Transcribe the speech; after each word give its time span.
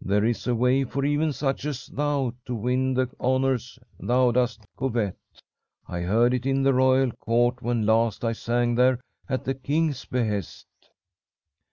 There 0.00 0.24
is 0.24 0.48
a 0.48 0.54
way 0.56 0.82
for 0.82 1.04
even 1.04 1.32
such 1.32 1.64
as 1.64 1.86
thou 1.86 2.34
to 2.44 2.56
win 2.56 2.94
the 2.94 3.08
honours 3.20 3.78
thou 4.00 4.32
dost 4.32 4.66
covet. 4.76 5.14
I 5.86 6.00
heard 6.00 6.34
it 6.34 6.44
in 6.44 6.64
the 6.64 6.74
royal 6.74 7.12
court 7.12 7.62
when 7.62 7.86
last 7.86 8.24
I 8.24 8.32
sang 8.32 8.74
there 8.74 8.98
at 9.28 9.44
the 9.44 9.54
king's 9.54 10.04
behest.' 10.06 10.66